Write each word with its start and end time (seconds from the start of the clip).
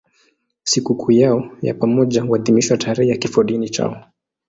Sikukuu 0.63 1.11
yao 1.11 1.51
ya 1.61 1.73
pamoja 1.73 2.21
huadhimishwa 2.23 2.77
tarehe 2.77 3.09
ya 3.11 3.17
kifodini 3.17 3.69
chao. 3.69 4.03